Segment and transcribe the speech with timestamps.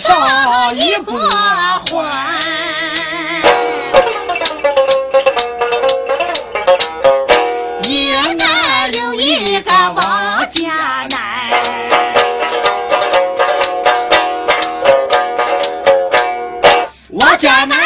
[0.00, 1.88] 少一个还。
[7.82, 11.16] 一俺有一个王家男，
[17.10, 17.77] 我家男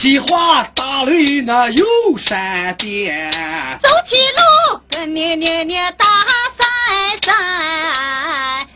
[0.00, 1.84] 怪，说起话打雷那有
[2.16, 3.30] 闪电，
[3.82, 6.06] 走起路跟你年年打
[6.56, 6.66] 三
[7.22, 8.66] 三。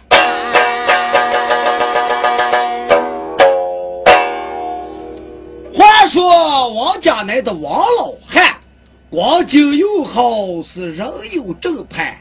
[5.73, 8.55] 话说王家来的王老汉，
[9.11, 12.21] 光景又好，是人有正派。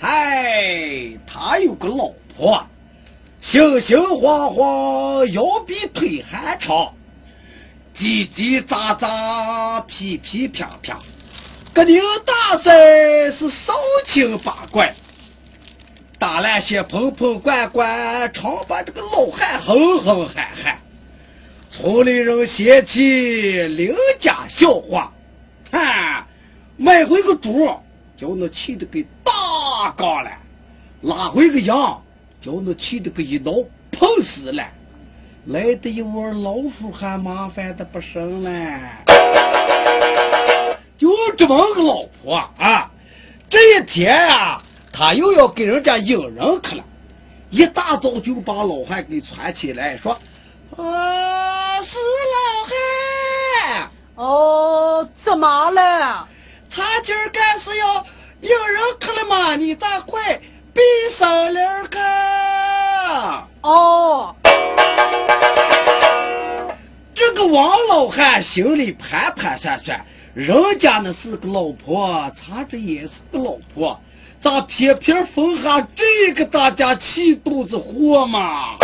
[0.00, 2.64] 哎，他有个老婆，
[3.42, 6.92] 心心慌慌，腰比腿还长，
[7.98, 11.00] 叽叽喳喳，噼噼啪啪，
[11.72, 12.70] 个领大赛
[13.32, 13.74] 是烧
[14.06, 14.94] 情八怪，
[16.16, 20.78] 打烂些盆盆罐罐，常把这个老汉哼哼喊喊。
[21.72, 25.12] 村里人嫌弃，邻家笑话，
[25.72, 26.24] 哈，
[26.76, 27.66] 买回个猪，
[28.16, 30.30] 叫那气得给大缸了；
[31.02, 32.00] 拉回个羊，
[32.40, 33.52] 叫那气得给一刀
[33.90, 34.64] 碰死了。
[35.46, 38.50] 来的一窝老鼠还麻烦的不胜了。
[40.98, 42.90] 就这么个老婆啊，
[43.48, 44.62] 这一天啊，
[44.92, 46.84] 他又要给人家引人去了，
[47.50, 50.12] 一大早就把老汉给传起来，说
[50.76, 51.96] ：“啊，是
[52.34, 56.28] 老汉，哦，怎么了？
[56.70, 58.04] 他今儿干是要
[58.40, 59.56] 引人去了吗？
[59.56, 60.38] 你咋快
[60.74, 60.80] 闭
[61.16, 61.77] 上帘
[67.98, 70.00] 老汉心里盘盘算算，
[70.32, 74.00] 人家那是个老婆，咱这也是个老婆，
[74.40, 78.76] 咋偏偏分下这个大家气肚子火嘛？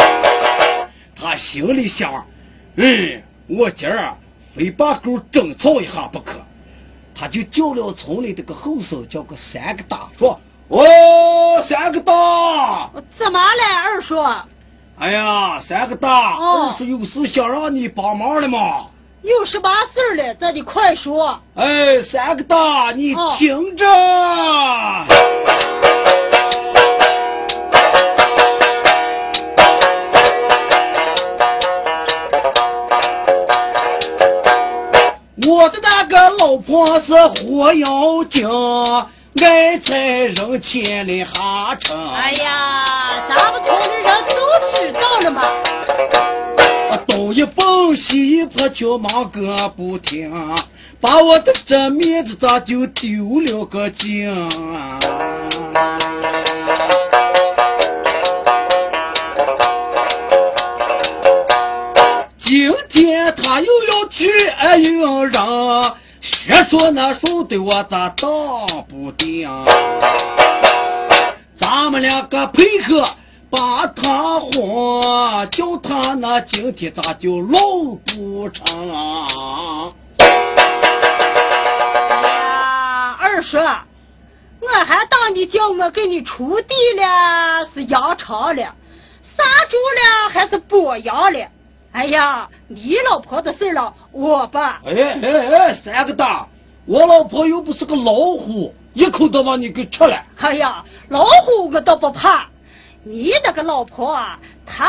[1.15, 2.27] 他心里想，
[2.75, 4.17] 嗯，我今儿
[4.53, 6.41] 非把狗争吵一下不可。
[7.15, 14.21] 他就叫了村里这个后生，叫个三个大，说：“哦，三个大，怎么了，二叔？
[14.99, 18.87] 哎呀，三个大，二叔有事想让你帮忙的嘛。
[19.25, 20.35] 有什么事儿了？
[20.35, 21.41] 咱得快说。
[21.55, 23.87] 哎，三个大，你哦听着。
[35.47, 38.47] 我的那个老婆是活妖精，
[39.43, 42.13] 爱在人前里哈成。
[42.13, 42.85] 哎呀，
[43.27, 44.24] 咱们村的人
[48.07, 50.31] 西一坡，就忙个不停，
[51.01, 54.29] 把我的这面子咋就丢了个净？
[62.39, 64.29] 今天他又要去
[64.85, 65.33] 引人，
[66.21, 69.49] 学说那书对我咋当不定？
[71.57, 73.09] 咱们两个配合
[73.55, 75.01] 把他哄，
[75.51, 77.61] 叫他那今天咋就老
[78.05, 78.65] 不成？
[83.17, 88.63] 二叔，我还当你叫我给你锄地了，是扬场了，
[89.37, 91.47] 杀猪了还是剥羊了？
[91.93, 94.93] 哎呀，你老婆的事了，我吧，哎
[95.23, 96.49] 哎哎，三个大，
[96.87, 100.21] 我老婆又不是个老虎，一口都把你给吃了。
[100.39, 102.49] 哎呀，老虎我倒不怕，
[103.07, 104.87] 你那个老婆啊，太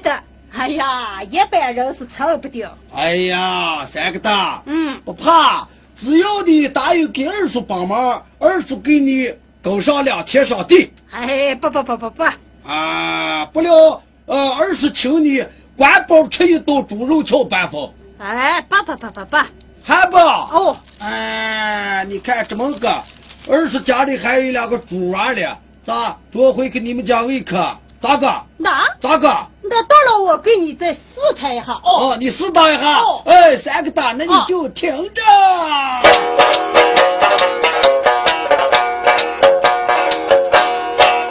[0.00, 0.22] 的，
[0.52, 2.74] 哎呀，一般人是撑不掉。
[2.94, 5.68] 哎呀，三个大，嗯，不怕，
[5.98, 10.90] 只要你答应给二叔帮忙，二叔给你耕上两天上地。
[11.10, 12.24] 哎，不不不不不，
[12.66, 15.44] 啊，不了，呃，二叔请你
[15.76, 19.36] 管饱吃一顿猪肉荞半封，哎，不不不不不，
[19.84, 20.16] 还不？
[20.16, 23.02] 哦，哎，你看这么个，
[23.46, 27.56] 二叔家里还有两个猪娃呢，咋捉回给你们家喂去？
[28.00, 28.32] 咋个？
[28.56, 29.28] 那咋个？
[29.62, 30.98] 那到了我给你再试
[31.36, 32.10] 探一下哦。
[32.10, 33.00] 哦，你试探一下。
[33.00, 35.22] 哦哎，三个大，那你哦就听着。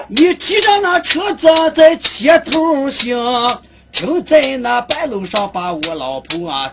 [0.09, 3.17] 你骑着那车子在前头行，
[3.93, 6.69] 停在那半路上把我老婆啊。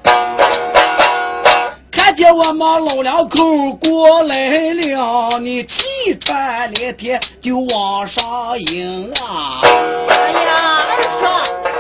[1.91, 5.65] 看见我们老两口过来了，你
[6.05, 9.61] 气喘连天就往上迎啊！
[10.09, 11.19] 哎呀，二叔，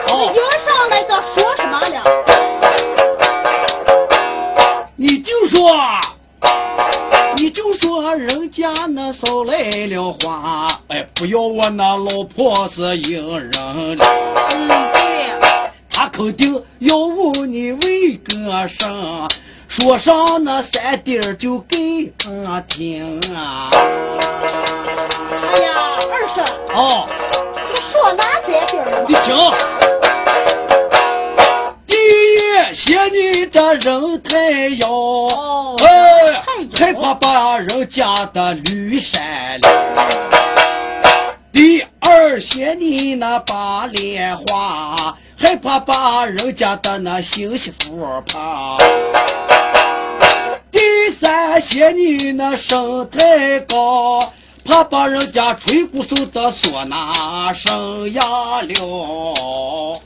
[0.09, 2.03] 你迎上来这说什么了？
[4.97, 5.76] 你就说，
[7.37, 14.05] 你就说人家那捎来了花，哎，不要我那老婆是迎人了。
[14.50, 15.31] 嗯，对，
[15.91, 19.29] 他肯定要问你为个啥。
[19.69, 23.69] 说上那三点就给他听啊！
[25.49, 27.09] 哎呀，二婶，哦，
[27.73, 28.93] 你说哪三弟儿了？
[29.09, 29.35] 你听，
[31.87, 35.87] 第一嫌你这人太妖，哦，哎，
[36.77, 39.67] 太害怕把人家的驴山了。
[41.50, 48.77] 第二嫌你那把莲花，害怕把人家的那新媳妇怕。
[50.71, 50.79] 第
[51.19, 54.33] 三嫌你那身太高，
[54.69, 57.11] 怕把人家吹鼓手的唢呐
[57.55, 58.20] 声哑
[58.61, 60.03] 了。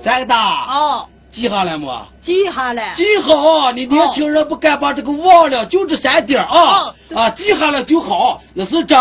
[0.00, 2.00] 三个大哦，记下来没？
[2.22, 2.94] 记下来。
[2.94, 8.40] 记好，你年轻人不敢把这个忘了，就这三点啊哦啊，记下来就好。
[8.54, 8.96] 那是这，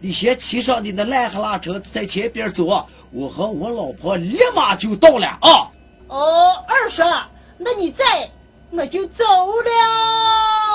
[0.00, 5.48] 你先骑上你的烂哈拉车在前边走，我和我老婆立马就到了啊。
[6.08, 7.06] 哦，二婶，
[7.56, 8.04] 那你在，
[8.70, 10.73] 我就走了。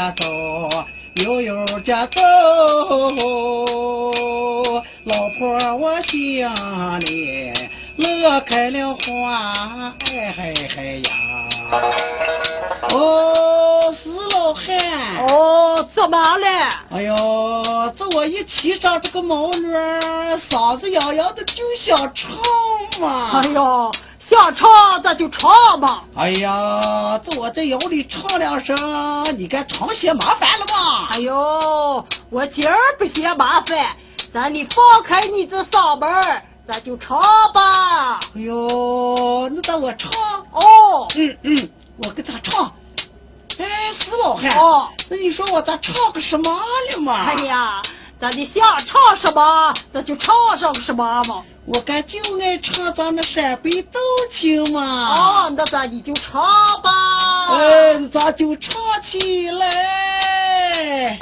[0.00, 0.70] 家走，
[1.16, 2.22] 悠悠家走。
[5.04, 7.52] 老婆我想你
[7.98, 9.52] 乐开了花，
[10.06, 11.10] 哎嗨嗨呀！
[12.94, 15.26] 哦，死老汉！
[15.28, 16.46] 哦，怎么了？
[16.92, 17.14] 哎呦，
[17.98, 19.68] 这我一骑上这个毛驴，
[20.48, 22.30] 嗓子痒痒的就想唱
[23.02, 23.38] 嘛。
[23.38, 23.92] 哎呦，
[24.30, 24.68] 想唱
[25.02, 26.04] 那就唱吧。
[26.14, 28.76] 哎呀，这我在窑里唱两声，
[29.36, 31.08] 你该唱些麻烦了吧？
[31.10, 33.96] 哎呦，我今儿不嫌麻烦，
[34.32, 37.20] 咱你放开你这嗓门儿，咱就唱
[37.52, 38.20] 吧。
[38.36, 40.10] 哎呦，那咱我唱，
[40.52, 41.70] 哦，嗯嗯，
[42.04, 42.72] 我给他唱。
[43.58, 47.26] 哎，死老汉，哦，那你说我咋唱个什么了嘛？
[47.26, 47.82] 哎，呀，
[48.20, 51.42] 咱你想唱什么，咱就唱上什么嘛。
[51.64, 53.98] 我该就爱唱咱那陕北奏
[54.30, 55.14] 情嘛。
[55.14, 56.42] 啊，那咱你就唱
[56.82, 56.90] 吧。
[57.48, 61.18] 哎，咱就唱起来。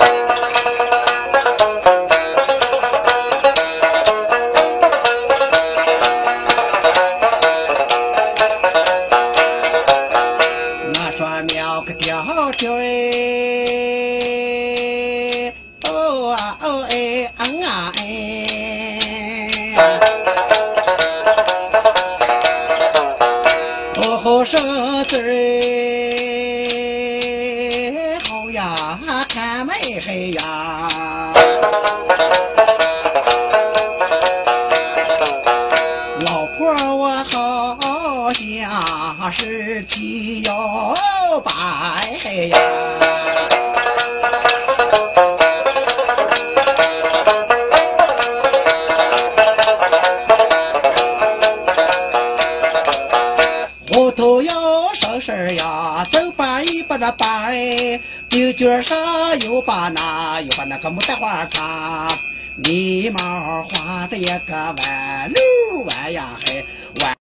[10.95, 12.25] 我说苗个调
[12.59, 12.83] 调哎，
[28.88, 30.88] 啊看妹黑呀。
[36.26, 40.95] 老婆我好像是七幺
[41.45, 42.59] 八嘿呀。
[53.99, 62.19] 我都要上身呀走吧一把他八哎，鬓角上又把那又把那个牡丹花插，
[62.57, 66.62] 眉毛画的一个弯溜弯呀嘿
[67.00, 67.17] 弯。